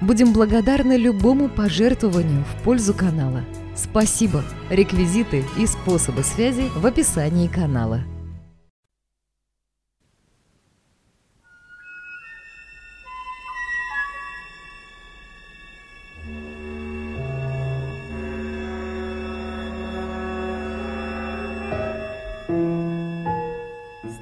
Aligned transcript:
Будем 0.00 0.32
благодарны 0.32 0.96
любому 0.96 1.50
пожертвованию 1.50 2.42
в 2.44 2.64
пользу 2.64 2.94
канала. 2.94 3.44
Спасибо! 3.76 4.42
Реквизиты 4.70 5.44
и 5.58 5.66
способы 5.66 6.22
связи 6.22 6.70
в 6.74 6.86
описании 6.86 7.48
канала. 7.48 8.00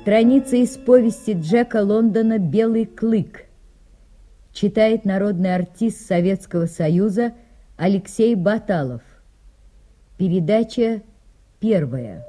Страница 0.00 0.56
из 0.56 0.70
повести 0.70 1.36
Джека 1.38 1.82
Лондона 1.84 2.38
«Белый 2.38 2.86
клык» 2.86 3.47
читает 4.58 5.04
народный 5.04 5.54
артист 5.54 6.04
Советского 6.04 6.66
Союза 6.66 7.32
Алексей 7.76 8.34
Баталов. 8.34 9.02
Передача 10.16 11.02
первая. 11.60 12.26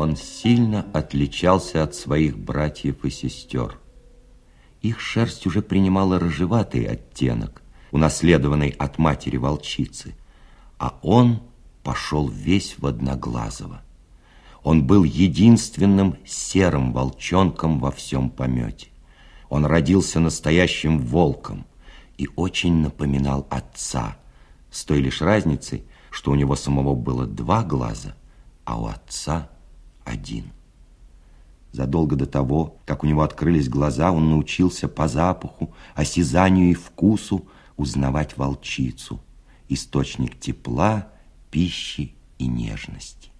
Он 0.00 0.16
сильно 0.16 0.86
отличался 0.94 1.82
от 1.82 1.94
своих 1.94 2.38
братьев 2.38 3.04
и 3.04 3.10
сестер. 3.10 3.78
Их 4.80 4.98
шерсть 4.98 5.46
уже 5.46 5.60
принимала 5.60 6.18
рыжеватый 6.18 6.84
оттенок, 6.84 7.62
унаследованный 7.90 8.70
от 8.70 8.96
матери-волчицы, 8.98 10.14
а 10.78 10.98
он 11.02 11.42
пошел 11.82 12.28
весь 12.28 12.78
в 12.78 12.86
одноглазого. 12.86 13.82
Он 14.62 14.86
был 14.86 15.04
единственным 15.04 16.16
серым 16.24 16.92
волчонком 16.92 17.78
во 17.78 17.90
всем 17.90 18.30
помете. 18.30 18.88
Он 19.50 19.66
родился 19.66 20.18
настоящим 20.18 20.98
волком 20.98 21.66
и 22.16 22.26
очень 22.36 22.76
напоминал 22.76 23.46
отца, 23.50 24.16
с 24.70 24.84
той 24.84 25.00
лишь 25.00 25.20
разницей, 25.20 25.84
что 26.10 26.30
у 26.30 26.36
него 26.36 26.56
самого 26.56 26.94
было 26.94 27.26
два 27.26 27.62
глаза, 27.62 28.14
а 28.64 28.80
у 28.80 28.86
отца– 28.86 29.50
один. 30.10 30.52
Задолго 31.72 32.16
до 32.16 32.26
того, 32.26 32.76
как 32.84 33.04
у 33.04 33.06
него 33.06 33.22
открылись 33.22 33.68
глаза, 33.68 34.10
он 34.10 34.28
научился 34.28 34.88
по 34.88 35.06
запаху, 35.06 35.72
осязанию 35.94 36.70
и 36.70 36.74
вкусу 36.74 37.46
узнавать 37.76 38.36
волчицу, 38.36 39.20
источник 39.68 40.38
тепла, 40.38 41.08
пищи 41.50 42.14
и 42.38 42.46
нежности. 42.46 43.30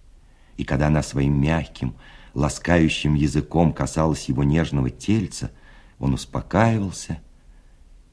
И 0.56 0.64
когда 0.64 0.86
она 0.86 1.02
своим 1.02 1.40
мягким, 1.40 1.94
ласкающим 2.34 3.14
языком 3.14 3.72
касалась 3.72 4.28
его 4.28 4.44
нежного 4.44 4.90
тельца, 4.90 5.50
он 5.98 6.14
успокаивался, 6.14 7.20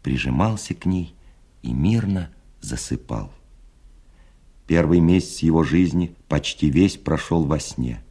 прижимался 0.01 0.73
к 0.73 0.85
ней 0.85 1.15
и 1.61 1.71
мирно 1.73 2.29
засыпал. 2.59 3.31
Первый 4.65 4.99
месяц 4.99 5.39
его 5.39 5.63
жизни 5.63 6.15
почти 6.27 6.69
весь 6.69 6.97
прошел 6.97 7.45
во 7.45 7.59
сне– 7.59 8.01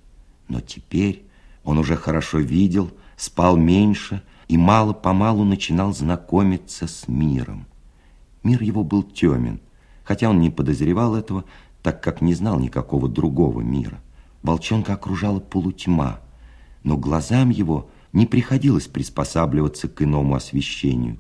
но 0.49 0.61
теперь 0.61 1.25
он 1.65 1.79
уже 1.79 1.97
хорошо 1.97 2.39
видел, 2.39 2.91
спал 3.17 3.57
меньше 3.57 4.23
и 4.49 4.57
мало-помалу 4.57 5.45
начинал 5.45 5.93
знакомиться 5.93 6.87
с 6.87 7.09
миром. 7.09 7.67
Мир 8.43 8.63
его 8.63 8.85
был 8.85 9.03
темен, 9.03 9.61
хотя 10.05 10.31
он 10.31 10.41
не 10.41 10.51
подозревал 10.51 11.17
этого, 11.17 11.45
так 11.83 12.03
как 12.03 12.21
не 12.21 12.35
знал 12.35 12.61
никакого 12.61 13.09
другого 13.09 13.61
мира. 13.61 14.01
Волчонка 14.43 14.95
окружала 14.95 15.41
полутьма, 15.41 16.21
но 16.85 16.97
глазам 16.97 17.51
его 17.51 17.91
не 18.13 18.27
приходилось 18.27 18.87
приспосабливаться 18.87 19.89
к 19.89 20.03
иному 20.03 20.37
освещению. 20.37 21.19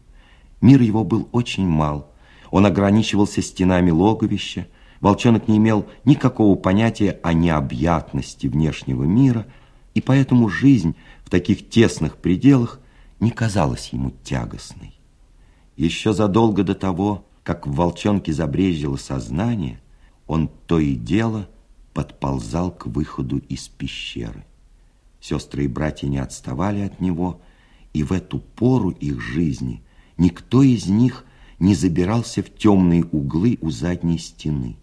Мир 0.61 0.81
его 0.81 1.05
был 1.05 1.29
очень 1.33 1.67
мал, 1.67 2.13
он 2.51 2.65
ограничивался 2.65 3.43
стенами 3.43 3.91
логовища, 3.91 4.69
Волчонок 5.01 5.49
не 5.49 5.59
имел 5.59 5.87
никакого 6.05 6.57
понятия 6.57 7.21
о 7.23 7.33
необъятности 7.33 8.47
внешнего 8.47 9.05
мира, 9.05 9.47
и 9.95 10.01
поэтому 10.01 10.49
жизнь 10.49 10.97
в 11.25 11.31
таких 11.31 11.69
тесных 11.69 12.17
пределах 12.17 12.81
не 13.21 13.31
казалась 13.31 13.91
ему 13.93 14.13
тягостной. 14.23 14.95
Еще 15.77 16.13
задолго 16.13 16.63
до 16.63 16.75
того, 16.75 17.27
как 17.43 17.67
в 17.67 17.73
волчонке 17.73 18.33
забрежило 18.33 18.97
сознание, 18.97 19.81
он 20.27 20.51
то 20.67 20.79
и 20.79 20.95
дело 20.95 21.49
подползал 21.95 22.71
к 22.71 22.87
выходу 22.87 23.39
из 23.39 23.69
пещеры. 23.69 24.45
Сестры 25.21 25.65
и 25.65 25.69
братья 25.69 26.09
не 26.09 26.19
отставали 26.19 26.81
от 26.81 27.01
него, 27.01 27.41
и 27.93 28.03
в 28.03 28.13
эту 28.13 28.39
пору 28.39 28.91
их 28.91 29.21
жизни 29.21 29.83
никто 30.19 30.63
из 30.63 30.87
них 30.87 31.25
не 31.59 31.75
забирался 31.75 32.43
в 32.43 32.55
темные 32.55 33.05
углы 33.05 33.59
у 33.61 33.71
задней 33.71 34.19
стены. 34.19 34.77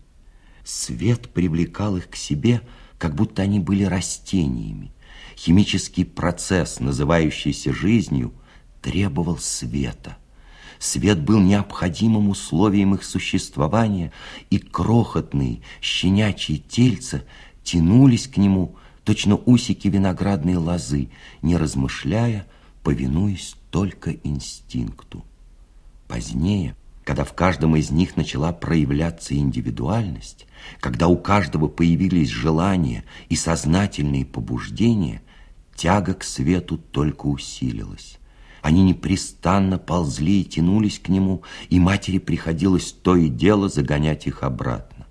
Свет 0.64 1.30
привлекал 1.30 1.98
их 1.98 2.10
к 2.10 2.16
себе, 2.16 2.62
как 2.98 3.16
будто 3.16 3.42
они 3.42 3.60
были 3.60 3.84
растениями. 3.84 4.92
Химический 5.36 6.06
процесс, 6.06 6.80
называющийся 6.80 7.74
жизнью, 7.74 8.34
требовал 8.82 9.38
света. 9.38 10.18
Свет 10.80 11.22
был 11.22 11.40
необходимым 11.40 12.30
условием 12.30 12.94
их 12.94 13.04
существования, 13.04 14.12
и 14.50 14.58
крохотные 14.58 15.62
щенячьи 15.82 16.58
тельца 16.58 17.24
тянулись 17.64 18.28
к 18.28 18.38
нему, 18.38 18.76
точно 19.04 19.38
усики 19.38 19.88
виноградной 19.88 20.56
лозы, 20.56 21.10
не 21.42 21.58
размышляя, 21.58 22.48
повинуясь 22.84 23.56
только 23.72 24.12
инстинкту. 24.12 25.24
Позднее, 26.08 26.76
когда 27.04 27.26
в 27.26 27.34
каждом 27.34 27.76
из 27.76 27.92
них 27.92 28.16
начала 28.16 28.54
проявляться 28.54 29.36
индивидуальность, 29.36 30.48
когда 30.80 31.08
у 31.08 31.18
каждого 31.18 31.68
появились 31.68 32.30
желания 32.30 33.04
и 33.30 33.36
сознательные 33.36 34.26
побуждения, 34.26 35.22
тяга 35.76 36.14
к 36.14 36.24
свету 36.24 36.78
только 36.78 37.28
усилилась. 37.28 38.20
Они 38.62 38.82
непрестанно 38.84 39.78
ползли 39.78 40.42
и 40.42 40.46
тянулись 40.46 41.00
к 41.00 41.10
нему, 41.10 41.44
и 41.70 41.80
матери 41.80 42.18
приходилось 42.18 42.94
то 42.94 43.18
и 43.18 43.28
дело 43.28 43.68
загонять 43.68 44.26
их 44.26 44.44
обратно. 44.44 45.06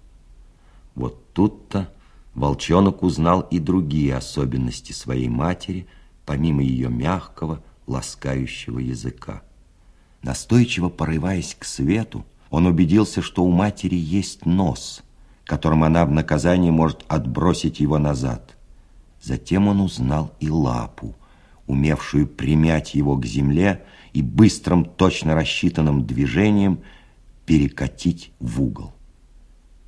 Вот 0.94 1.32
тут-то 1.34 1.92
волчонок 2.34 3.02
узнал 3.02 3.42
и 3.42 3.58
другие 3.58 4.16
особенности 4.16 4.92
своей 4.92 5.28
матери, 5.28 5.86
помимо 6.24 6.62
ее 6.62 6.88
мягкого, 6.88 7.62
ласкающего 7.86 8.78
языка. 8.78 9.42
Настойчиво 10.22 10.88
порываясь 10.88 11.56
к 11.58 11.64
свету, 11.64 12.24
он 12.50 12.66
убедился, 12.66 13.22
что 13.22 13.44
у 13.44 13.50
матери 13.50 13.96
есть 13.96 14.46
нос, 14.46 15.02
которым 15.44 15.84
она 15.84 16.04
в 16.06 16.10
наказание 16.10 16.70
может 16.70 17.04
отбросить 17.08 17.80
его 17.80 17.98
назад. 17.98 18.56
Затем 19.20 19.68
он 19.68 19.80
узнал 19.80 20.32
и 20.38 20.48
лапу, 20.48 21.14
умевшую 21.66 22.26
примять 22.26 22.94
его 22.94 23.16
к 23.16 23.26
земле 23.26 23.84
и 24.12 24.22
быстрым, 24.22 24.84
точно 24.84 25.34
рассчитанным 25.34 26.06
движением 26.06 26.80
перекатить 27.46 28.32
в 28.38 28.62
угол. 28.62 28.92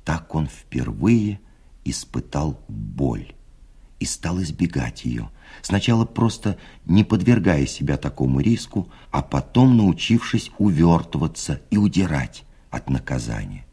Так 0.03 0.35
он 0.35 0.47
впервые 0.47 1.39
испытал 1.83 2.59
боль 2.67 3.33
и 3.99 4.05
стал 4.05 4.41
избегать 4.41 5.05
ее, 5.05 5.29
сначала 5.61 6.05
просто 6.05 6.57
не 6.85 7.03
подвергая 7.03 7.65
себя 7.65 7.97
такому 7.97 8.39
риску, 8.39 8.89
а 9.11 9.21
потом 9.21 9.77
научившись 9.77 10.51
увертываться 10.57 11.61
и 11.69 11.77
удирать 11.77 12.43
от 12.69 12.89
наказания. 12.89 13.65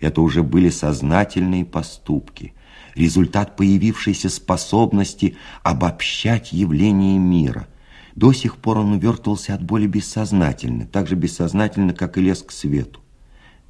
Это 0.00 0.20
уже 0.20 0.42
были 0.42 0.70
сознательные 0.70 1.64
поступки, 1.64 2.54
результат 2.94 3.56
появившейся 3.56 4.28
способности 4.28 5.36
обобщать 5.62 6.52
явления 6.52 7.18
мира, 7.18 7.68
До 8.14 8.32
сих 8.32 8.56
пор 8.56 8.78
он 8.78 8.92
увертывался 8.92 9.54
от 9.54 9.62
боли 9.62 9.86
бессознательно, 9.86 10.86
так 10.86 11.06
же 11.06 11.16
бессознательно, 11.16 11.92
как 11.92 12.16
и 12.16 12.22
лез 12.22 12.42
к 12.42 12.50
свету. 12.50 13.00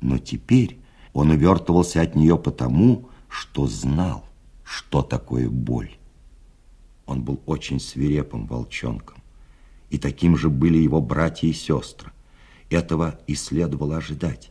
Но 0.00 0.18
теперь 0.18 0.78
он 1.12 1.30
увертывался 1.30 2.00
от 2.00 2.14
нее 2.14 2.38
потому, 2.38 3.08
что 3.28 3.66
знал, 3.66 4.25
что 4.66 5.02
такое 5.02 5.48
боль. 5.48 5.96
Он 7.06 7.22
был 7.22 7.40
очень 7.46 7.78
свирепым 7.78 8.46
волчонком, 8.46 9.22
и 9.90 9.98
таким 9.98 10.36
же 10.36 10.50
были 10.50 10.78
его 10.78 11.00
братья 11.00 11.46
и 11.46 11.52
сестры. 11.52 12.10
Этого 12.68 13.20
и 13.28 13.36
следовало 13.36 13.98
ожидать, 13.98 14.50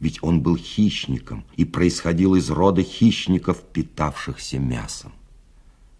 ведь 0.00 0.18
он 0.20 0.42
был 0.42 0.56
хищником 0.56 1.44
и 1.56 1.64
происходил 1.64 2.34
из 2.34 2.50
рода 2.50 2.82
хищников, 2.82 3.62
питавшихся 3.62 4.58
мясом. 4.58 5.12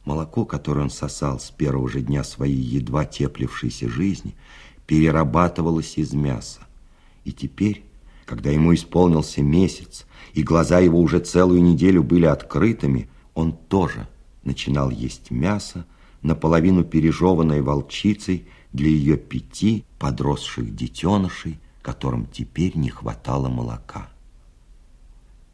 Молоко, 0.04 0.44
которое 0.44 0.80
он 0.80 0.90
сосал 0.90 1.38
с 1.38 1.52
первого 1.52 1.88
же 1.88 2.00
дня 2.00 2.24
своей 2.24 2.60
едва 2.60 3.04
теплившейся 3.04 3.88
жизни, 3.88 4.34
перерабатывалось 4.88 5.96
из 5.98 6.12
мяса. 6.12 6.62
И 7.22 7.30
теперь, 7.30 7.84
когда 8.26 8.50
ему 8.50 8.74
исполнился 8.74 9.40
месяц, 9.40 10.04
и 10.32 10.42
глаза 10.42 10.80
его 10.80 11.00
уже 11.00 11.20
целую 11.20 11.62
неделю 11.62 12.02
были 12.02 12.26
открытыми, 12.26 13.08
он 13.34 13.52
тоже 13.52 14.08
начинал 14.44 14.90
есть 14.90 15.30
мясо, 15.30 15.86
наполовину 16.22 16.84
пережеванное 16.84 17.62
волчицей 17.62 18.46
для 18.72 18.88
ее 18.88 19.16
пяти 19.16 19.84
подросших 19.98 20.74
детенышей, 20.74 21.58
которым 21.82 22.26
теперь 22.26 22.76
не 22.76 22.90
хватало 22.90 23.48
молока. 23.48 24.08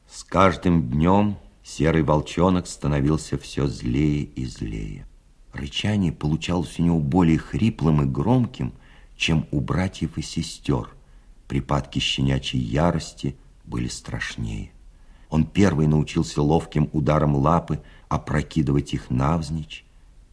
С 0.09 0.25
каждым 0.25 0.89
днем 0.91 1.37
Серый 1.69 2.03
волчонок 2.03 2.67
становился 2.67 3.37
все 3.37 3.67
злее 3.67 4.23
и 4.23 4.47
злее. 4.47 5.07
Рычание 5.53 6.13
получалось 6.13 6.79
у 6.79 6.83
него 6.83 6.99
более 6.99 7.37
хриплым 7.37 8.01
и 8.03 8.07
громким, 8.07 8.73
чем 9.17 9.47
у 9.51 9.61
братьев 9.61 10.17
и 10.17 10.23
сестер. 10.23 10.89
Припадки 11.47 11.99
щенячьей 11.99 12.63
ярости 12.63 13.37
были 13.65 13.89
страшнее. 13.89 14.71
Он 15.31 15.45
первый 15.45 15.87
научился 15.87 16.43
ловким 16.43 16.89
ударом 16.93 17.37
лапы 17.37 17.81
опрокидывать 18.09 18.95
их 18.95 19.11
навзничь, 19.11 19.85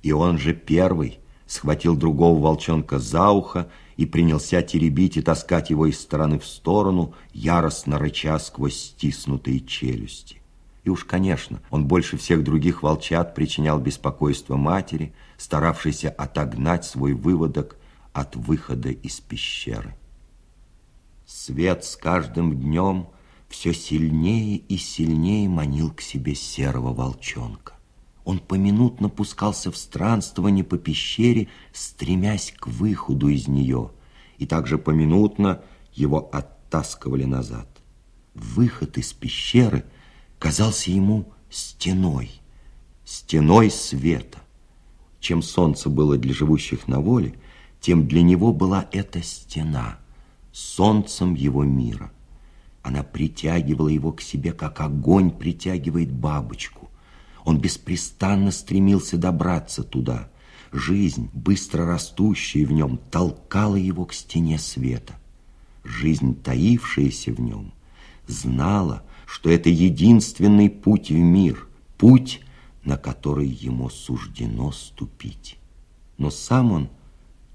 и 0.03 0.11
он 0.11 0.37
же 0.37 0.53
первый 0.53 1.19
схватил 1.47 1.95
другого 1.95 2.39
волчонка 2.39 2.99
за 2.99 3.29
ухо 3.29 3.69
и 3.97 4.05
принялся 4.05 4.61
теребить 4.61 5.17
и 5.17 5.21
таскать 5.21 5.69
его 5.69 5.85
из 5.85 5.99
стороны 5.99 6.39
в 6.39 6.45
сторону, 6.45 7.13
яростно 7.33 7.99
рыча 7.99 8.37
сквозь 8.39 8.75
стиснутые 8.75 9.59
челюсти. 9.61 10.41
И 10.83 10.89
уж, 10.89 11.03
конечно, 11.03 11.61
он 11.71 11.87
больше 11.87 12.17
всех 12.17 12.43
других 12.43 12.83
волчат 12.83 13.33
причинял 13.33 13.79
беспокойство 13.79 14.55
матери, 14.55 15.13
старавшейся 15.37 16.09
отогнать 16.09 16.85
свой 16.85 17.13
выводок 17.13 17.77
от 18.13 18.35
выхода 18.35 18.89
из 18.89 19.19
пещеры. 19.19 19.95
Свет 21.25 21.83
с 21.83 21.95
каждым 21.95 22.55
днем 22.55 23.07
все 23.55 23.73
сильнее 23.73 24.57
и 24.57 24.77
сильнее 24.77 25.47
манил 25.47 25.89
к 25.91 26.01
себе 26.01 26.35
серого 26.35 26.93
волчонка. 26.93 27.73
Он 28.25 28.39
поминутно 28.39 29.07
пускался 29.07 29.71
в 29.71 29.77
странствование 29.77 30.65
по 30.65 30.77
пещере, 30.77 31.47
стремясь 31.71 32.53
к 32.57 32.67
выходу 32.67 33.29
из 33.29 33.47
нее, 33.47 33.91
и 34.37 34.45
также 34.45 34.77
поминутно 34.77 35.61
его 35.93 36.29
оттаскивали 36.33 37.23
назад. 37.23 37.69
Выход 38.33 38.97
из 38.97 39.13
пещеры– 39.13 39.85
казался 40.37 40.91
ему 40.91 41.31
стеной, 41.49 42.29
стеной 43.05 43.71
света. 43.71 44.39
Чем 45.21 45.41
солнце 45.41 45.89
было 45.89 46.17
для 46.17 46.33
живущих 46.33 46.89
на 46.89 46.99
воле, 46.99 47.35
тем 47.79 48.05
для 48.07 48.21
него 48.21 48.53
была 48.53 48.87
эта 48.91 49.23
стена, 49.23 49.97
солнцем 50.51 51.33
его 51.35 51.63
мира. 51.63 52.11
Она 52.85 53.01
притягивала 53.01 53.87
его 53.87 54.11
к 54.11 54.21
себе, 54.21 54.51
как 54.51 54.79
огонь 54.79 55.31
притягивает 55.31 56.11
бабочку. 56.11 56.91
Он 57.43 57.57
беспрестанно 57.57 58.51
стремился 58.51 59.17
добраться 59.17 59.81
туда. 59.81 60.29
Жизнь, 60.71 61.31
быстро 61.33 61.87
растущая 61.87 62.63
в 62.63 62.71
нем, 62.71 62.99
толкала 63.09 63.75
его 63.75 64.05
к 64.05 64.13
стене 64.13 64.59
света. 64.59 65.15
Жизнь, 65.83 66.35
таившаяся 66.35 67.33
в 67.33 67.41
нем, 67.41 67.73
знала, 68.27 69.01
что 69.25 69.49
это 69.49 69.71
единственный 69.71 70.69
путь 70.69 71.09
в 71.09 71.17
мир, 71.17 71.67
путь, 71.97 72.41
на 72.83 72.97
который 72.97 73.47
ему 73.47 73.89
суждено 73.89 74.71
ступить. 74.71 75.57
Но 76.19 76.29
сам 76.29 76.71
он 76.71 76.89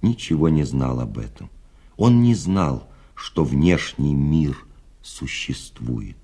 ничего 0.03 0.49
не 0.49 0.65
знал 0.65 0.99
об 0.99 1.19
этом. 1.19 1.51
Он 1.97 2.21
не 2.21 2.35
знал, 2.35 2.89
что 3.15 3.45
внешний 3.45 4.15
мир 4.15 4.67
существует. 5.03 6.17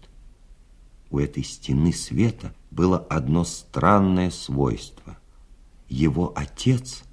У 1.10 1.18
этой 1.18 1.44
стены 1.44 1.92
света 1.92 2.54
было 2.70 2.98
одно 2.98 3.44
странное 3.44 4.30
свойство. 4.30 5.18
Его 5.88 6.32
отец, 6.34 7.04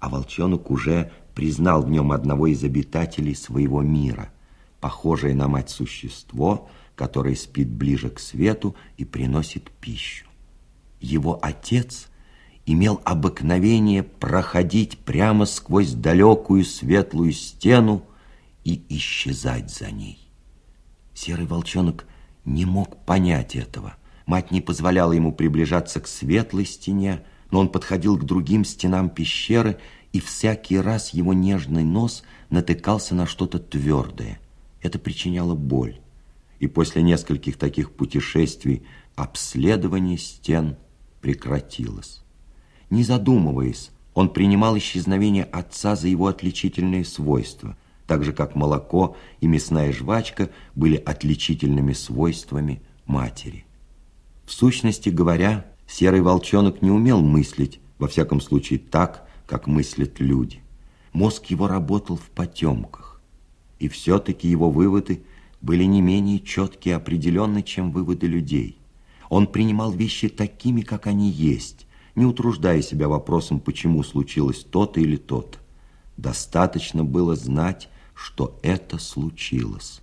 а 0.00 0.08
волчонок 0.08 0.70
уже 0.70 1.12
признал 1.34 1.82
в 1.82 1.90
нем 1.90 2.12
одного 2.12 2.46
из 2.46 2.64
обитателей 2.64 3.34
своего 3.34 3.82
мира, 3.82 4.32
похожее 4.80 5.34
на 5.34 5.48
мать 5.48 5.70
существо– 5.70 6.68
который 6.94 7.36
спит 7.36 7.68
ближе 7.68 8.10
к 8.10 8.18
свету 8.18 8.76
и 8.96 9.04
приносит 9.04 9.70
пищу. 9.70 10.26
Его 11.00 11.38
отец 11.42 12.08
имел 12.66 13.00
обыкновение 13.04 14.02
проходить 14.02 14.98
прямо 14.98 15.46
сквозь 15.46 15.92
далекую 15.92 16.64
светлую 16.64 17.32
стену 17.32 18.04
и 18.64 18.82
исчезать 18.88 19.70
за 19.74 19.90
ней. 19.90 20.21
Серый 21.24 21.46
волчонок 21.46 22.04
не 22.44 22.64
мог 22.64 22.96
понять 23.04 23.54
этого. 23.54 23.94
Мать 24.26 24.50
не 24.50 24.60
позволяла 24.60 25.12
ему 25.12 25.32
приближаться 25.32 26.00
к 26.00 26.08
светлой 26.08 26.66
стене, 26.66 27.22
но 27.52 27.60
он 27.60 27.68
подходил 27.68 28.18
к 28.18 28.24
другим 28.24 28.64
стенам 28.64 29.08
пещеры, 29.08 29.78
и 30.12 30.18
всякий 30.18 30.78
раз 30.78 31.10
его 31.10 31.32
нежный 31.32 31.84
нос 31.84 32.24
натыкался 32.50 33.14
на 33.14 33.26
что-то 33.26 33.60
твердое. 33.60 34.40
Это 34.80 34.98
причиняло 34.98 35.54
боль 35.54 36.00
и 36.58 36.66
после 36.66 37.02
нескольких 37.02 37.56
таких 37.56 37.92
путешествий 37.92 38.82
обследование 39.14 40.18
стен 40.18 40.76
прекратилось. 41.20 42.24
Не 42.90 43.04
задумываясь, 43.04 43.92
он 44.12 44.28
принимал 44.28 44.76
исчезновение 44.76 45.44
отца 45.44 45.94
за 45.94 46.08
его 46.08 46.26
отличительные 46.26 47.04
свойства, 47.04 47.76
так 48.12 48.24
же 48.24 48.34
как 48.34 48.54
молоко 48.54 49.16
и 49.40 49.46
мясная 49.46 49.90
жвачка 49.90 50.50
были 50.74 50.96
отличительными 50.96 51.94
свойствами 51.94 52.82
матери. 53.06 53.64
В 54.44 54.52
сущности 54.52 55.08
говоря, 55.08 55.64
серый 55.86 56.20
волчонок 56.20 56.82
не 56.82 56.90
умел 56.90 57.22
мыслить, 57.22 57.80
во 57.98 58.08
всяком 58.08 58.42
случае 58.42 58.80
так, 58.80 59.26
как 59.46 59.66
мыслят 59.66 60.20
люди. 60.20 60.60
Мозг 61.14 61.46
его 61.46 61.68
работал 61.68 62.16
в 62.16 62.28
потемках, 62.28 63.22
и 63.78 63.88
все-таки 63.88 64.46
его 64.46 64.70
выводы 64.70 65.22
были 65.62 65.84
не 65.84 66.02
менее 66.02 66.38
четкие 66.38 66.92
и 66.92 66.96
определенны, 66.96 67.62
чем 67.62 67.92
выводы 67.92 68.26
людей. 68.26 68.76
Он 69.30 69.46
принимал 69.46 69.90
вещи 69.90 70.28
такими, 70.28 70.82
как 70.82 71.06
они 71.06 71.30
есть, 71.30 71.86
не 72.14 72.26
утруждая 72.26 72.82
себя 72.82 73.08
вопросом, 73.08 73.58
почему 73.58 74.02
случилось 74.02 74.66
то-то 74.70 75.00
или 75.00 75.16
то-то. 75.16 75.60
Достаточно 76.18 77.04
было 77.04 77.36
знать, 77.36 77.88
что 78.14 78.58
это 78.62 78.98
случилось. 78.98 80.00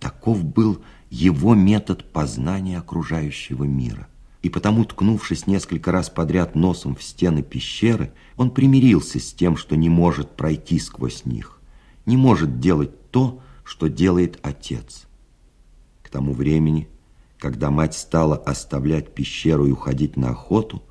Таков 0.00 0.44
был 0.44 0.82
его 1.10 1.54
метод 1.54 2.04
познания 2.12 2.78
окружающего 2.78 3.64
мира. 3.64 4.08
И 4.42 4.48
потому, 4.48 4.84
ткнувшись 4.84 5.46
несколько 5.46 5.90
раз 5.90 6.08
подряд 6.10 6.54
носом 6.54 6.94
в 6.94 7.02
стены 7.02 7.42
пещеры, 7.42 8.12
он 8.36 8.50
примирился 8.50 9.18
с 9.18 9.32
тем, 9.32 9.56
что 9.56 9.76
не 9.76 9.88
может 9.88 10.36
пройти 10.36 10.78
сквозь 10.78 11.24
них, 11.24 11.58
не 12.04 12.16
может 12.16 12.60
делать 12.60 13.10
то, 13.10 13.40
что 13.64 13.88
делает 13.88 14.38
отец. 14.42 15.06
К 16.02 16.08
тому 16.10 16.32
времени, 16.32 16.88
когда 17.38 17.70
мать 17.70 17.94
стала 17.94 18.36
оставлять 18.36 19.14
пещеру 19.14 19.66
и 19.66 19.72
уходить 19.72 20.16
на 20.16 20.30
охоту, 20.30 20.82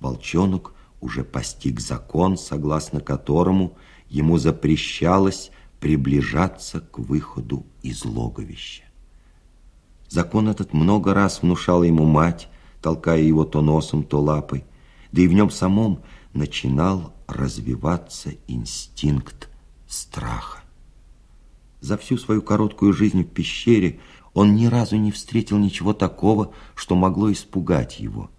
волчонок 0.00 0.74
уже 1.00 1.22
постиг 1.22 1.78
закон, 1.78 2.36
согласно 2.36 3.00
которому 3.00 3.76
ему 4.08 4.38
запрещалось 4.38 5.52
приближаться 5.80 6.80
к 6.80 6.98
выходу 6.98 7.66
из 7.82 8.04
логовища. 8.04 8.82
Закон 10.08 10.48
этот 10.48 10.72
много 10.72 11.14
раз 11.14 11.42
внушала 11.42 11.84
ему 11.84 12.04
мать, 12.04 12.48
толкая 12.80 13.20
его 13.20 13.44
то 13.44 13.60
носом, 13.62 14.04
то 14.04 14.20
лапой, 14.20 14.64
да 15.12 15.22
и 15.22 15.28
в 15.28 15.32
нем 15.32 15.50
самом 15.50 16.02
начинал 16.32 17.14
развиваться 17.26 18.32
инстинкт 18.46 19.48
страха. 19.88 20.60
За 21.80 21.96
всю 21.96 22.18
свою 22.18 22.42
короткую 22.42 22.92
жизнь 22.92 23.22
в 23.22 23.28
пещере 23.28 24.00
он 24.34 24.54
ни 24.54 24.66
разу 24.66 24.96
не 24.96 25.12
встретил 25.12 25.58
ничего 25.58 25.92
такого, 25.94 26.52
что 26.74 26.94
могло 26.94 27.32
испугать 27.32 28.00
его. 28.00 28.30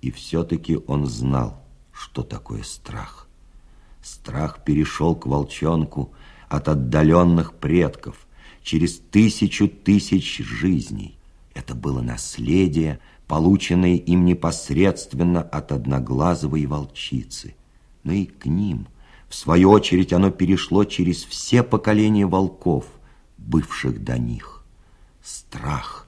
И 0.00 0.10
все-таки 0.10 0.78
он 0.86 1.06
знал, 1.06 1.62
что 1.92 2.22
такое 2.22 2.62
страх. 2.62 3.26
Страх 4.02 4.64
перешел 4.64 5.16
к 5.16 5.26
волчонку 5.26 6.12
от 6.48 6.68
отдаленных 6.68 7.54
предков 7.54 8.26
через 8.62 8.98
тысячу 8.98 9.68
тысяч 9.68 10.38
жизней. 10.38 11.16
Это 11.54 11.74
было 11.74 12.00
наследие, 12.00 12.98
полученное 13.26 13.96
им 13.96 14.24
непосредственно 14.24 15.42
от 15.42 15.72
одноглазовой 15.72 16.66
волчицы. 16.66 17.54
Но 18.02 18.12
и 18.12 18.26
к 18.26 18.46
ним, 18.46 18.86
в 19.28 19.34
свою 19.34 19.70
очередь, 19.70 20.12
оно 20.12 20.30
перешло 20.30 20.84
через 20.84 21.24
все 21.24 21.62
поколения 21.62 22.26
волков, 22.26 22.86
бывших 23.38 24.02
до 24.02 24.18
них. 24.18 24.64
Страх, 25.22 26.06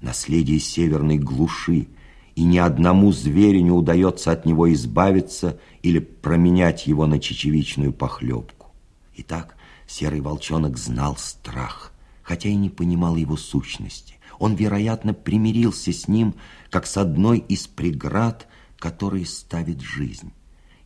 наследие 0.00 0.60
северной 0.60 1.18
глуши, 1.18 1.88
и 2.34 2.42
ни 2.42 2.58
одному 2.58 3.12
зверю 3.12 3.60
не 3.62 3.70
удается 3.70 4.32
от 4.32 4.44
него 4.44 4.72
избавиться 4.72 5.58
или 5.82 6.00
променять 6.00 6.86
его 6.86 7.06
на 7.06 7.20
чечевичную 7.20 7.92
похлебку. 7.92 8.72
Итак, 9.16 9.56
серый 9.86 10.20
волчонок 10.20 10.78
знал 10.78 11.16
страх, 11.16 11.92
хотя 12.22 12.48
и 12.48 12.54
не 12.54 12.70
понимал 12.70 13.16
его 13.16 13.36
сущности. 13.36 14.14
Он, 14.38 14.54
вероятно, 14.54 15.14
примирился 15.14 15.92
с 15.92 16.08
ним, 16.08 16.34
как 16.70 16.86
с 16.86 16.96
одной 16.96 17.38
из 17.38 17.66
преград, 17.66 18.48
которые 18.78 19.26
ставит 19.26 19.80
жизнь. 19.80 20.32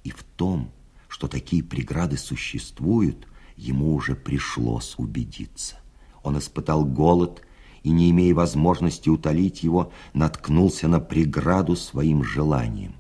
И 0.05 0.11
в 0.11 0.23
том, 0.23 0.71
что 1.09 1.29
такие 1.29 1.63
преграды 1.63 2.17
существуют, 2.17 3.27
ему 3.57 3.95
уже 3.95 4.15
пришлось 4.15 4.95
убедиться. 4.99 5.77
Он 6.23 6.39
испытал 6.39 6.85
голод 6.85 7.43
и, 7.83 7.91
не 7.91 8.11
имея 8.11 8.35
возможности 8.35 9.09
утолить 9.09 9.63
его, 9.63 9.93
наткнулся 10.13 10.89
на 10.89 11.01
преграду 11.01 11.75
своим 11.75 12.23
желанием. 12.23 12.95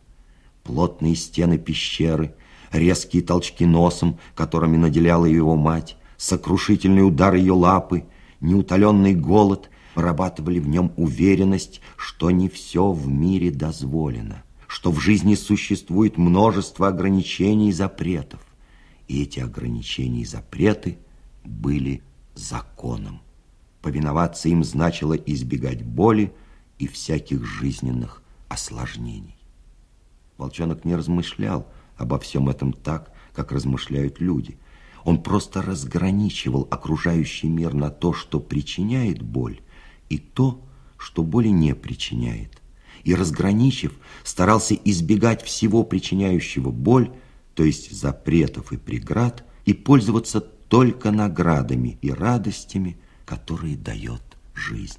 Плотные 0.65 1.15
стены 1.15 1.59
пещеры, 1.59 2.35
резкие 2.73 3.23
толчки 3.23 3.67
носом, 3.67 4.19
которыми 4.35 4.77
наделяла 4.77 5.27
его 5.27 5.57
мать, 5.57 5.97
сокрушительный 6.17 7.07
удар 7.07 7.35
ее 7.35 7.53
лапы, 7.53 8.05
неутоленный 8.41 9.15
голод 9.15 9.71
вырабатывали 9.95 10.59
в 10.59 10.69
нем 10.69 10.93
уверенность, 10.97 11.81
что 11.97 12.31
не 12.31 12.49
все 12.49 12.93
в 12.93 13.09
мире 13.09 13.51
дозволено, 13.51 14.43
что 14.67 14.91
в 14.91 15.01
жизни 15.01 15.35
существует 15.35 16.19
множество 16.19 16.89
ограничений 16.89 17.71
и 17.71 17.73
запретов. 17.73 18.41
И 19.09 19.23
эти 19.23 19.41
ограничения 19.41 20.21
и 20.21 20.27
запреты 20.27 20.99
были 21.45 22.03
законом. 22.35 23.21
Повиноваться 23.83 24.49
им 24.49 24.63
значило 24.65 25.15
избегать 25.15 25.83
боли 25.83 26.33
и 26.79 26.87
всяких 26.87 27.45
жизненных 27.45 28.23
осложнений. 28.49 29.37
Волчонок 30.37 30.85
не 30.85 30.95
размышлял 30.95 31.67
обо 31.99 32.19
всем 32.19 32.49
этом 32.49 32.73
так, 32.73 33.13
как 33.35 33.53
размышляют 33.53 34.21
люди. 34.21 34.57
Он 35.05 35.23
просто 35.23 35.63
разграничивал 35.63 36.67
окружающий 36.71 37.49
мир 37.49 37.75
на 37.75 37.91
то, 37.91 38.13
что 38.13 38.41
причиняет 38.41 39.23
боль, 39.23 39.61
и 40.09 40.19
то, 40.19 40.65
что 40.97 41.23
боли 41.23 41.49
не 41.49 41.75
причиняет. 41.75 42.63
И, 43.05 43.15
разграничив, 43.15 43.99
старался 44.25 44.75
избегать 44.75 45.43
всего 45.43 45.85
причиняющего 45.85 46.71
боль, 46.71 47.13
то 47.55 47.65
есть 47.65 47.93
запретов 47.93 48.73
и 48.73 48.77
преград, 48.77 49.45
и 49.65 49.73
пользоваться 49.73 50.41
только 50.41 51.11
наградами 51.11 51.99
и 52.03 52.11
радостями, 52.11 52.97
которые 53.25 53.77
дает 53.77 54.23
жизнь. 54.55 54.99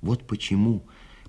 Вот 0.00 0.26
почему, 0.26 0.82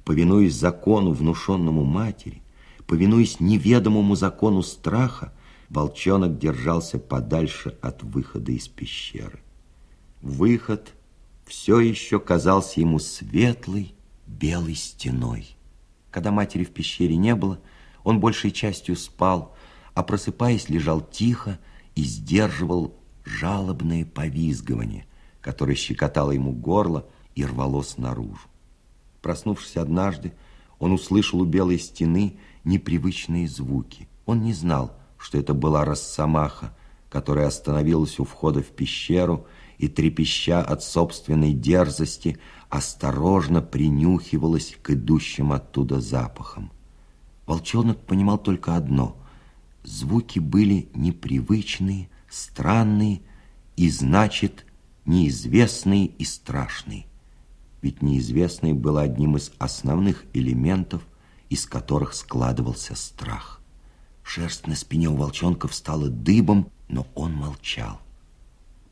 повинуясь 0.04 0.56
закону, 0.56 1.12
внушенному 1.12 1.84
матери, 1.84 2.42
повинуясь 2.88 3.39
неведомому 3.39 4.15
закону 4.15 4.63
страха, 4.63 5.34
волчонок 5.70 6.39
держался 6.39 6.98
подальше 6.98 7.77
от 7.82 8.01
выхода 8.03 8.51
из 8.51 8.67
пещеры. 8.67 9.39
Выход 10.22 10.94
все 11.46 11.79
еще 11.79 12.20
казался 12.20 12.79
ему 12.79 13.00
светлой 13.00 13.94
белой 14.25 14.75
стеной. 14.75 15.56
Когда 16.10 16.32
матери 16.32 16.63
в 16.63 16.72
пещере 16.72 17.15
не 17.15 17.36
было, 17.36 17.60
он 18.03 18.20
большей 18.20 18.51
частью 18.51 18.96
спал, 18.96 19.56
а 19.94 20.03
просыпаясь, 20.03 20.70
лежал 20.70 21.01
тихо 21.01 21.60
и 21.96 22.03
сдерживал 22.03 22.96
жалобное 23.24 24.06
повизгивание– 24.06 25.06
которое 25.48 25.75
щекотало 25.75 26.32
ему 26.32 26.51
горло 26.51 27.06
и 27.34 27.46
рвалось 27.46 27.98
наружу. 27.98 28.50
Проснувшись 29.22 29.77
однажды, 29.77 30.34
он 30.77 30.91
услышал 30.91 31.39
у 31.39 31.46
белой 31.46 31.79
стены 31.79 32.38
непривычные 32.67 33.47
звуки. 33.47 34.07
Он 34.25 34.43
не 34.43 34.53
знал, 34.53 34.95
что 35.17 35.38
это 35.38 35.53
была 35.53 35.86
росомаха, 35.86 36.75
которая 37.09 37.47
остановилась 37.47 38.19
у 38.19 38.25
входа 38.25 38.62
в 38.62 38.67
пещеру 38.67 39.47
и, 39.77 39.88
трепеща 39.88 40.62
от 40.62 40.83
собственной 40.83 41.53
дерзости, 41.53 42.38
осторожно 42.69 43.62
принюхивалась 43.62 44.75
к 44.81 44.91
идущим 44.91 45.53
оттуда 45.53 46.01
запахам. 46.01 46.71
Волчонок 47.45 48.05
понимал 48.05 48.38
только 48.38 48.75
одно– 48.75 49.17
звуки 49.88 50.39
были 50.39 50.89
непривычные, 50.93 52.09
странные 52.29 53.21
и, 53.75 53.89
значит, 53.89 54.65
неизвестный 55.05 56.05
и 56.05 56.25
страшный. 56.25 57.07
Ведь 57.81 58.01
неизвестный 58.01 58.74
был 58.74 58.97
одним 58.97 59.38
из 59.38 59.51
основных 59.57 60.25
элементов, 60.33 61.07
из 61.50 61.66
которых 61.66 62.13
складывался 62.13 62.96
страх. 62.96 63.62
Шерсть 64.24 64.68
на 64.68 64.75
спине 64.75 65.10
у 65.10 65.16
волчонка 65.16 65.68
встала 65.68 66.10
дыбом, 66.10 66.70
но 66.89 67.08
он 67.16 67.34
молчал. 67.34 68.00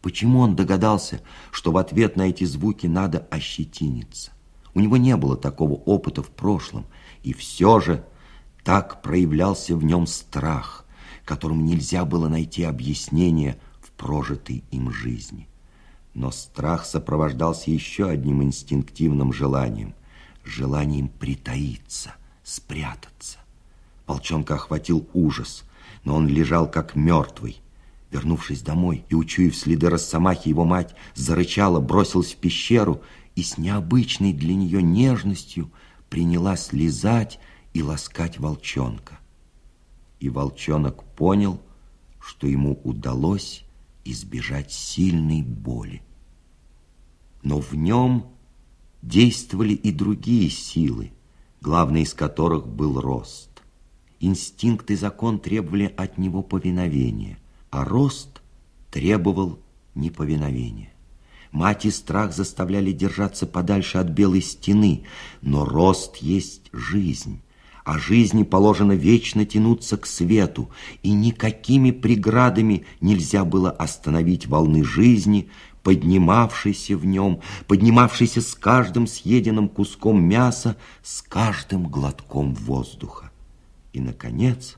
Почему 0.02 0.40
он 0.40 0.56
догадался, 0.56 1.22
что 1.52 1.72
в 1.72 1.78
ответ 1.78 2.16
на 2.16 2.30
эти 2.30 2.44
звуки 2.44 2.88
надо 2.88 3.28
ощетиниться? 3.32 4.32
У 4.76 4.80
него 4.80 4.98
не 4.98 5.16
было 5.18 5.36
такого 5.36 5.74
опыта 5.74 6.22
в 6.22 6.30
прошлом, 6.30 6.86
и 7.24 7.34
все 7.34 7.80
же 7.80 8.06
так 8.64 9.02
проявлялся 9.02 9.76
в 9.76 9.84
нем 9.84 10.06
страх, 10.06 10.86
которому 11.24 11.62
нельзя 11.62 12.06
было 12.06 12.28
найти 12.28 12.64
объяснение 12.64 13.60
в 13.82 13.92
прожитой 13.92 14.64
им 14.72 14.92
жизни. 14.92 15.48
Но 16.14 16.32
страх 16.32 16.86
сопровождался 16.86 17.72
еще 17.72 18.08
одним 18.08 18.44
инстинктивным 18.44 19.34
желанием. 19.34 19.96
Желанием 20.44 21.08
притаиться, 21.08 22.14
спрятаться. 22.46 23.40
Волчонка 24.08 24.54
охватил 24.56 25.06
ужас, 25.14 25.66
но 26.06 26.16
он 26.16 26.30
лежал 26.30 26.72
как 26.72 26.96
мертвый. 26.96 27.60
Вернувшись 28.10 28.62
домой 28.62 29.04
и 29.10 29.16
учуяв 29.16 29.54
следы 29.54 29.90
росомахи, 29.90 30.48
его 30.48 30.64
мать 30.64 30.96
зарычала, 31.14 31.82
бросилась 31.82 32.34
в 32.34 32.38
пещеру 32.38 33.02
и 33.36 33.44
с 33.44 33.58
необычной 33.58 34.32
для 34.32 34.56
нее 34.56 34.82
нежностью 34.82 35.70
приняла 36.10 36.56
слезать 36.56 37.40
и 37.74 37.84
ласкать 37.84 38.40
волчонка. 38.40 39.20
И 40.22 40.30
волчонок 40.30 41.04
понял, 41.04 41.60
что 42.22 42.48
ему 42.48 42.80
удалось 42.86 43.66
избежать 44.06 44.72
сильной 44.72 45.42
боли 45.42 46.02
но 47.46 47.60
в 47.60 47.76
нем 47.76 48.26
действовали 49.04 49.74
и 49.74 49.92
другие 49.92 50.50
силы, 50.50 51.12
главной 51.66 52.04
из 52.04 52.14
которых 52.14 52.68
был 52.68 53.02
рост. 53.02 53.50
Инстинкт 54.20 54.92
и 54.92 54.96
закон 54.96 55.40
требовали 55.40 55.92
от 55.98 56.20
него 56.20 56.44
повиновения, 56.44 57.40
а 57.72 57.84
рост 57.84 58.44
требовал 58.92 59.58
неповиновения. 59.96 60.92
Мать 61.52 61.86
и 61.86 61.90
страх 61.90 62.36
заставляли 62.36 62.92
держаться 62.92 63.48
подальше 63.48 63.98
от 63.98 64.10
белой 64.10 64.44
стены, 64.44 65.06
но 65.42 65.66
рост 65.66 66.18
есть 66.18 66.70
жизнь, 66.72 67.42
а 67.84 67.98
жизни 67.98 68.44
положено 68.44 68.92
вечно 68.92 69.44
тянуться 69.44 69.98
к 69.98 70.06
свету, 70.06 70.70
и 71.02 71.14
никакими 71.14 71.90
преградами 71.90 72.86
нельзя 73.02 73.44
было 73.44 73.72
остановить 73.72 74.46
волны 74.46 74.84
жизни, 74.84 75.50
поднимавшийся 75.86 76.98
в 76.98 77.06
нем, 77.06 77.42
поднимавшийся 77.68 78.42
с 78.42 78.56
каждым 78.56 79.06
съеденным 79.06 79.70
куском 79.70 80.20
мяса, 80.20 80.78
с 81.04 81.22
каждым 81.22 81.90
глотком 81.90 82.56
воздуха. 82.56 83.30
И, 83.94 84.00
наконец, 84.00 84.78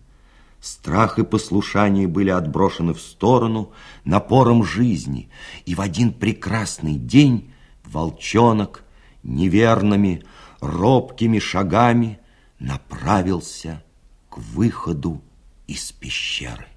страх 0.60 1.18
и 1.18 1.24
послушание 1.24 2.10
были 2.10 2.30
отброшены 2.30 2.94
в 2.94 3.00
сторону 3.00 3.72
напором 4.04 4.66
жизни, 4.66 5.30
и 5.66 5.76
в 5.76 5.80
один 5.80 6.12
прекрасный 6.12 6.96
день 6.96 7.54
волчонок 7.86 8.84
неверными, 9.24 10.26
робкими 10.60 11.40
шагами 11.40 12.20
направился 12.60 13.82
к 14.30 14.40
выходу 14.40 15.22
из 15.68 15.90
пещеры. 15.94 16.68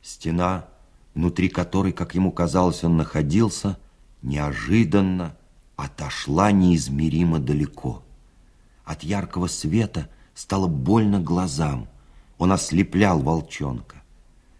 Стена 0.00 0.68
внутри 1.14 1.48
которой, 1.48 1.92
как 1.92 2.14
ему 2.14 2.32
казалось, 2.32 2.84
он 2.84 2.96
находился, 2.96 3.78
неожиданно 4.22 5.36
отошла 5.76 6.52
неизмеримо 6.52 7.38
далеко. 7.38 8.02
От 8.84 9.02
яркого 9.02 9.46
света 9.46 10.08
стало 10.34 10.66
больно 10.66 11.20
глазам. 11.20 11.88
Он 12.38 12.52
ослеплял 12.52 13.20
волчонка. 13.20 14.02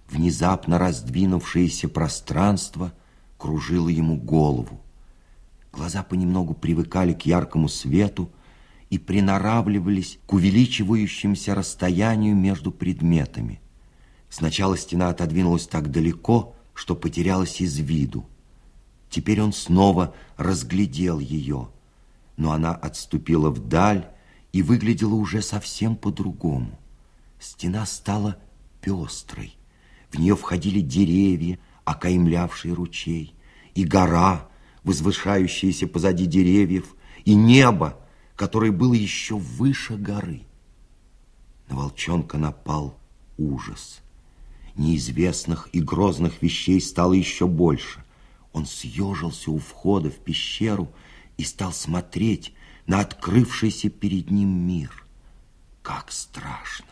внезапно 0.08 0.78
раздвинувшееся 0.78 1.88
пространство 1.88 2.92
кружило 3.38 3.88
ему 3.88 4.16
голову. 4.16 4.80
Глаза 5.72 6.04
понемногу 6.04 6.54
привыкали 6.54 7.14
к 7.14 7.26
яркому 7.26 7.68
свету 7.68 8.30
и 8.90 8.98
приноравливались 8.98 10.20
к 10.26 10.34
увеличивающемуся 10.34 11.54
расстоянию 11.54 12.36
между 12.36 12.70
предметами. 12.70 13.60
Сначала 14.34 14.76
стена 14.76 15.10
отодвинулась 15.10 15.68
так 15.68 15.92
далеко, 15.92 16.56
что 16.74 16.96
потерялась 16.96 17.60
из 17.60 17.78
виду. 17.78 18.26
Теперь 19.08 19.40
он 19.40 19.52
снова 19.52 20.12
разглядел 20.36 21.20
ее, 21.20 21.68
но 22.36 22.50
она 22.50 22.74
отступила 22.74 23.50
вдаль 23.50 24.08
и 24.50 24.60
выглядела 24.60 25.14
уже 25.14 25.40
совсем 25.40 25.94
по-другому. 25.94 26.76
Стена 27.38 27.86
стала 27.86 28.36
пестрой. 28.80 29.56
В 30.10 30.18
нее 30.18 30.34
входили 30.34 30.80
деревья, 30.80 31.60
окаймлявшие 31.84 32.74
ручей, 32.74 33.36
и 33.76 33.84
гора, 33.84 34.48
возвышающаяся 34.82 35.86
позади 35.86 36.26
деревьев, 36.26 36.96
и 37.24 37.36
небо, 37.36 38.00
которое 38.34 38.72
было 38.72 38.94
еще 38.94 39.36
выше 39.36 39.96
горы. 39.96 40.42
На 41.68 41.76
волчонка 41.76 42.36
напал 42.36 42.98
ужас. 43.38 44.00
Неизвестных 44.76 45.68
и 45.72 45.80
грозных 45.80 46.42
вещей 46.42 46.80
стало 46.80 47.12
еще 47.12 47.46
больше. 47.46 48.02
Он 48.52 48.66
съежился 48.66 49.50
у 49.50 49.58
входа 49.58 50.10
в 50.10 50.16
пещеру 50.16 50.88
и 51.36 51.44
стал 51.44 51.72
смотреть 51.72 52.54
на 52.86 53.00
открывшийся 53.00 53.88
перед 53.88 54.30
ним 54.30 54.48
мир. 54.48 55.04
Как 55.82 56.10
страшно! 56.10 56.86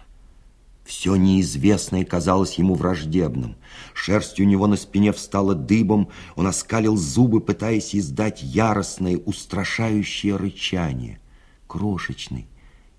Все 0.85 1.17
неизвестное 1.17 2.05
казалось 2.05 2.55
ему 2.55 2.75
враждебным. 2.75 3.57
Шерсть 3.95 4.41
у 4.41 4.45
него 4.45 4.67
на 4.67 4.77
спине 4.77 5.12
встала 5.12 5.55
дыбом, 5.55 6.09
он 6.35 6.47
оскалил 6.47 6.97
зубы, 6.97 7.41
пытаясь 7.41 7.95
издать 7.95 8.43
яростное, 8.43 9.17
устрашающее 9.17 10.37
рычание. 10.37 11.21
Крошечный, 11.67 12.47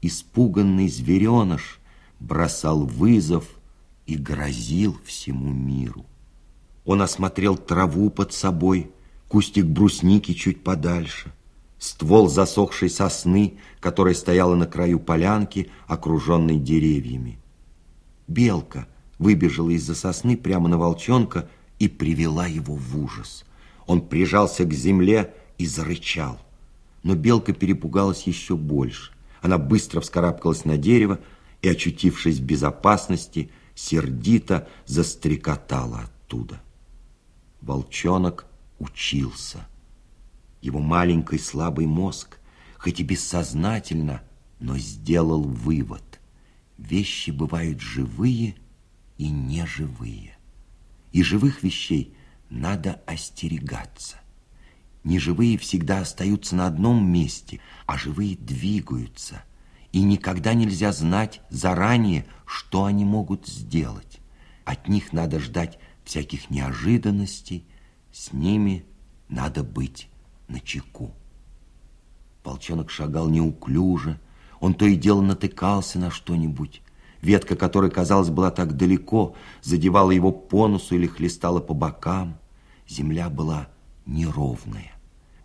испуганный 0.01 0.87
звереныш 0.87 1.79
бросал 2.19 2.85
вызов 2.85 3.45
и 4.05 4.15
грозил 4.15 4.97
всему 5.05 5.51
миру. 5.51 6.05
Он 6.85 7.01
осмотрел 7.01 7.57
траву 7.57 8.09
под 8.09 8.33
собой, 8.33 8.91
кустик 9.27 9.65
брусники 9.65 10.33
чуть 10.33 10.63
подальше, 10.63 11.31
ствол 11.79 12.27
засохшей 12.27 12.89
сосны, 12.89 13.57
которая 13.79 14.13
стояла 14.13 14.55
на 14.55 14.65
краю 14.65 14.99
полянки, 14.99 15.69
окруженной 15.87 16.57
деревьями. 16.57 17.39
Белка 18.27 18.87
выбежала 19.19 19.69
из-за 19.71 19.95
сосны 19.95 20.37
прямо 20.37 20.67
на 20.69 20.77
волчонка 20.77 21.49
и 21.79 21.87
привела 21.87 22.47
его 22.47 22.75
в 22.75 23.01
ужас. 23.01 23.45
Он 23.85 24.01
прижался 24.01 24.65
к 24.65 24.73
земле 24.73 25.33
и 25.57 25.65
зарычал. 25.65 26.39
Но 27.03 27.15
белка 27.15 27.53
перепугалась 27.53 28.23
еще 28.23 28.55
больше. 28.55 29.11
Она 29.41 29.57
быстро 29.57 29.99
вскарабкалась 29.99 30.63
на 30.63 30.77
дерево 30.77 31.19
и, 31.61 31.67
очутившись 31.67 32.39
в 32.39 32.43
безопасности, 32.43 33.49
сердито 33.75 34.67
застрекотала 34.85 36.01
оттуда. 36.01 36.61
Волчонок 37.61 38.45
учился. 38.79 39.67
Его 40.61 40.79
маленький 40.79 41.37
слабый 41.37 41.85
мозг, 41.85 42.39
хоть 42.77 42.99
и 42.99 43.03
бессознательно, 43.03 44.21
но 44.59 44.77
сделал 44.77 45.43
вывод. 45.43 46.19
Вещи 46.77 47.31
бывают 47.31 47.81
живые 47.81 48.55
и 49.17 49.29
неживые. 49.29 50.37
И 51.11 51.23
живых 51.23 51.63
вещей 51.63 52.15
надо 52.49 53.01
остерегаться. 53.05 54.17
Неживые 55.03 55.57
всегда 55.57 55.99
остаются 55.99 56.55
на 56.55 56.67
одном 56.67 57.05
месте, 57.05 57.59
а 57.85 57.97
живые 57.97 58.37
двигаются. 58.37 59.43
И 59.93 60.01
никогда 60.01 60.53
нельзя 60.55 60.91
знать 60.91 61.39
заранее, 61.49 62.25
что 62.45 62.83
они 62.83 63.05
могут 63.05 63.47
сделать. 63.47 64.19
От 64.65 64.89
них 64.89 65.13
надо 65.13 65.39
ждать 65.39 65.79
всяких 66.03 66.49
неожиданностей, 66.49 67.65
с 68.11 68.33
ними 68.33 68.85
надо 69.29 69.63
быть 69.63 70.09
начеку. 70.47 71.11
Волчонок 72.43 72.89
шагал 72.89 73.29
неуклюже, 73.29 74.19
он 74.59 74.73
то 74.73 74.85
и 74.85 74.95
дело 74.95 75.21
натыкался 75.21 75.99
на 75.99 76.09
что-нибудь. 76.09 76.81
Ветка, 77.21 77.55
которая, 77.55 77.91
казалось, 77.91 78.29
была 78.29 78.51
так 78.51 78.75
далеко, 78.75 79.35
задевала 79.61 80.11
его 80.11 80.31
по 80.31 80.67
носу 80.67 80.95
или 80.95 81.07
хлестала 81.07 81.59
по 81.59 81.73
бокам. 81.73 82.37
Земля 82.87 83.29
была 83.29 83.67
неровная. 84.05 84.91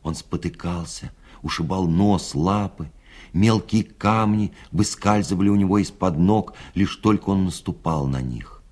Он 0.03 0.15
спотыкался, 0.15 1.13
ушибал 1.43 1.87
нос, 1.87 2.35
лапы. 2.35 2.91
Мелкие 3.33 3.85
камни 3.85 4.53
выскальзывали 4.73 5.49
у 5.49 5.57
него 5.57 5.79
из-под 5.79 6.19
ног, 6.19 6.55
лишь 6.75 6.97
только 6.97 7.31
он 7.31 7.45
наступал 7.45 8.07
на 8.07 8.21
них. 8.21 8.63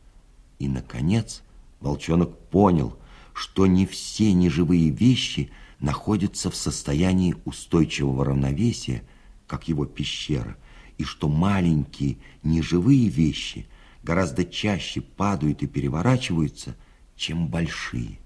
И, 0.59 0.69
наконец, 0.69 1.43
волчонок 1.81 2.39
понял, 2.49 2.97
что 3.35 3.67
не 3.67 3.87
все 3.87 4.33
неживые 4.33 4.91
вещи 4.91 5.51
находятся 5.79 6.51
в 6.51 6.57
состоянии 6.57 7.37
устойчивого 7.45 8.25
равновесия, 8.25 9.03
как 9.47 9.69
его 9.69 9.85
пещера, 9.85 10.57
и 10.97 11.05
что 11.05 11.29
маленькие 11.29 12.17
неживые 12.43 13.09
вещи 13.09 13.67
гораздо 14.03 14.45
чаще 14.45 15.01
падают 15.01 15.63
и 15.63 15.67
переворачиваются, 15.67 16.77
чем 17.17 17.49
большие. 17.49 18.19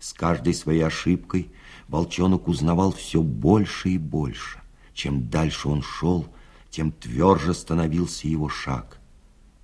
С 0.00 0.12
каждой 0.12 0.54
своей 0.54 0.82
ошибкой 0.82 1.50
волчонок 1.86 2.48
узнавал 2.48 2.92
все 2.92 3.22
больше 3.22 3.90
и 3.90 3.98
больше. 3.98 4.61
Чем 5.02 5.28
дальше 5.28 5.68
он 5.68 5.82
шел, 5.82 6.28
тем 6.70 6.92
тверже 6.92 7.54
становился 7.54 8.28
его 8.28 8.48
шаг. 8.48 9.00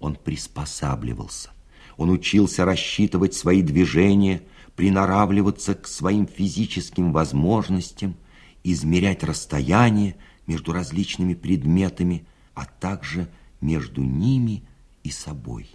Он 0.00 0.16
приспосабливался. 0.16 1.50
Он 1.96 2.10
учился 2.10 2.64
рассчитывать 2.64 3.34
свои 3.34 3.62
движения, 3.62 4.42
приноравливаться 4.74 5.76
к 5.76 5.86
своим 5.86 6.26
физическим 6.26 7.12
возможностям, 7.12 8.16
измерять 8.64 9.22
расстояние 9.22 10.16
между 10.48 10.72
различными 10.72 11.34
предметами, 11.34 12.26
а 12.54 12.64
также 12.64 13.28
между 13.60 14.02
ними 14.02 14.64
и 15.04 15.10
собой. 15.12 15.70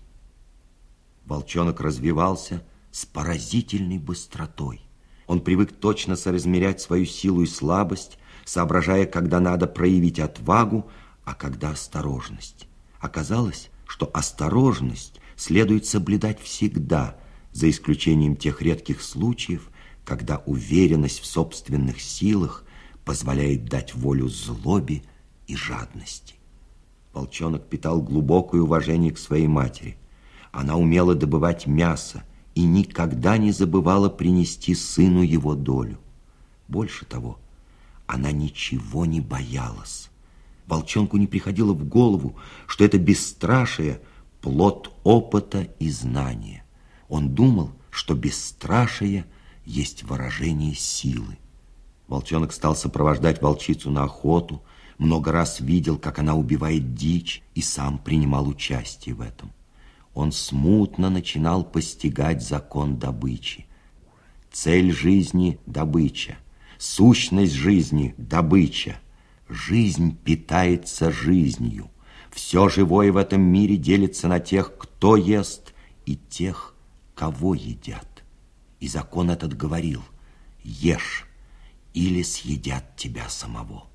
Волчонок 1.23 1.79
развивался 1.79 2.65
с 2.91 3.05
поразительной 3.05 3.97
быстротой. 3.97 4.81
Он 5.25 5.39
привык 5.39 5.71
точно 5.71 6.17
соразмерять 6.17 6.81
свою 6.81 7.05
силу 7.05 7.43
и 7.43 7.45
слабость, 7.45 8.17
соображая, 8.45 9.05
когда 9.05 9.39
надо 9.39 9.67
проявить 9.67 10.19
отвагу, 10.19 10.89
а 11.23 11.33
когда 11.33 11.71
осторожность. 11.71 12.67
Оказалось, 12.99 13.69
что 13.87 14.09
осторожность 14.13 15.19
следует 15.35 15.85
соблюдать 15.85 16.39
всегда, 16.41 17.17
за 17.51 17.69
исключением 17.69 18.35
тех 18.35 18.61
редких 18.61 19.01
случаев, 19.01 19.69
когда 20.03 20.41
уверенность 20.45 21.19
в 21.19 21.25
собственных 21.25 22.01
силах 22.01 22.65
позволяет 23.05 23.65
дать 23.65 23.93
волю 23.93 24.27
злобе 24.27 25.03
и 25.47 25.55
жадности. 25.55 26.35
Волчонок 27.13 27.67
питал 27.67 28.01
глубокое 28.01 28.61
уважение 28.61 29.11
к 29.11 29.19
своей 29.19 29.47
матери. 29.47 29.97
Она 30.51 30.77
умела 30.77 31.13
добывать 31.13 31.67
мясо 31.67 32.23
и 32.55 32.63
никогда 32.63 33.37
не 33.37 33.51
забывала 33.51 34.09
принести 34.09 34.73
сыну 34.73 35.21
его 35.21 35.55
долю. 35.55 35.99
Больше 36.67 37.05
того, 37.05 37.37
она 38.07 38.31
ничего 38.31 39.05
не 39.05 39.21
боялась. 39.21 40.09
Волчонку 40.67 41.17
не 41.17 41.27
приходило 41.27 41.73
в 41.73 41.85
голову, 41.85 42.35
что 42.67 42.83
это 42.83 42.97
бесстрашие– 42.97 44.01
плод 44.41 44.93
опыта 45.03 45.69
и 45.79 45.89
знания. 45.89 46.65
Он 47.07 47.29
думал, 47.29 47.71
что 47.89 48.13
бесстрашие 48.13 49.25
есть 49.65 50.03
выражение 50.03 50.75
силы. 50.75 51.37
Волчонок 52.07 52.51
стал 52.51 52.75
сопровождать 52.75 53.41
волчицу 53.41 53.89
на 53.89 54.03
охоту, 54.03 54.61
много 54.97 55.31
раз 55.31 55.61
видел, 55.61 55.97
как 55.97 56.19
она 56.19 56.35
убивает 56.35 56.93
дичь, 56.93 57.41
и 57.55 57.61
сам 57.61 57.97
принимал 57.97 58.47
участие 58.47 59.15
в 59.15 59.21
этом. 59.21 59.51
Он 60.13 60.31
смутно 60.31 61.09
начинал 61.09 61.63
постигать 61.63 62.43
закон 62.43 62.97
добычи. 62.97 63.65
Цель 64.51 64.91
жизни– 64.91 65.59
добыча, 65.65 66.37
сущность 66.83 67.53
жизни– 67.53 68.13
добыча. 68.17 68.97
Жизнь 69.47 70.17
питается 70.17 71.11
жизнью. 71.11 71.89
Все 72.31 72.67
живое 72.67 73.11
в 73.11 73.17
этом 73.17 73.41
мире 73.41 73.77
делится 73.77 74.27
на 74.27 74.39
тех, 74.39 74.77
кто 74.77 75.15
ест, 75.15 75.73
и 76.05 76.17
тех, 76.17 76.75
кого 77.15 77.53
едят. 77.53 78.23
И 78.81 78.87
закон 78.87 79.29
этот 79.29 79.55
говорил– 79.55 80.03
ешь– 80.63 81.27
или 81.93 82.23
съедят 82.23 82.95
тебя 82.95 83.29
самого. 83.29 83.87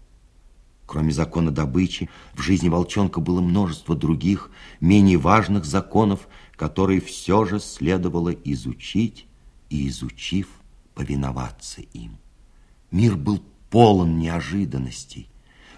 Кроме 0.86 1.12
закона 1.12 1.50
добычи, 1.50 2.08
в 2.32 2.40
жизни 2.40 2.68
волчонка 2.68 3.20
было 3.20 3.40
множество 3.40 3.96
других, 3.96 4.50
менее 4.80 5.18
важных 5.18 5.64
законов, 5.64 6.28
которые 6.56 7.00
все 7.00 7.44
же 7.44 7.60
следовало 7.60 8.30
изучить 8.30 9.26
и, 9.68 9.88
изучив, 9.88 10.48
повиноваться 10.94 11.82
им. 11.92 12.18
Мир 12.90 13.16
был 13.16 13.42
полон 13.70 14.18
неожиданностей. 14.18 15.28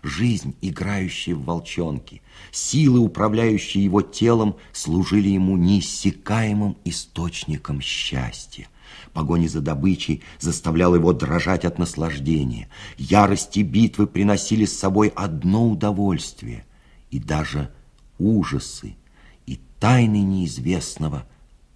Жизнь, 0.03 0.55
играющая 0.62 1.35
в 1.35 1.44
волчонке, 1.44 2.23
силы, 2.53 3.01
управляющие 3.01 3.85
его 3.85 4.01
телом, 4.01 4.57
служили 4.73 5.29
ему 5.29 5.57
неиссякаемым 5.59 6.79
источником 6.85 7.83
счастья. 7.83 8.68
Погони 9.12 9.46
за 9.46 9.61
добычей 9.61 10.23
заставлял 10.38 10.94
его 10.94 11.12
дрожать 11.12 11.64
от 11.64 11.79
наслаждения. 11.79 12.68
Ярости 12.96 13.61
битвы 13.61 14.07
приносили 14.07 14.64
с 14.64 14.79
собой 14.79 15.09
одно 15.09 15.68
удовольствие, 15.68 16.64
и 17.11 17.18
даже 17.18 17.70
ужасы 18.18 18.96
и 19.46 19.61
тайны 19.79 20.23
неизвестного 20.23 21.27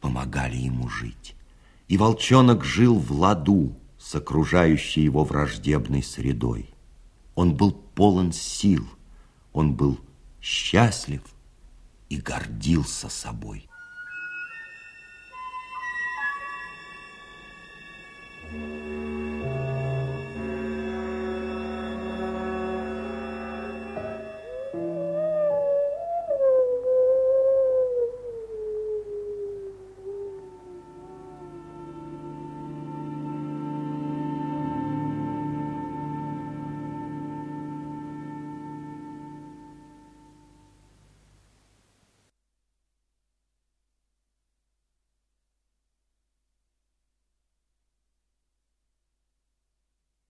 помогали 0.01 0.57
ему 0.57 0.89
жить. 0.89 1.35
И 1.89 1.99
волчонок 1.99 2.65
жил 2.65 2.99
в 2.99 3.13
ладу 3.13 3.77
с 4.05 4.15
окружающей 4.15 5.01
его 5.01 5.25
враждебной 5.25 6.03
средой. 6.03 6.69
Он 7.35 7.57
был 7.57 7.73
полон 7.73 8.33
сил, 8.33 8.87
он 9.55 9.75
был 9.75 9.99
счастлив 10.43 11.23
и 12.11 12.19
гордился 12.19 13.09
собой. 13.09 13.67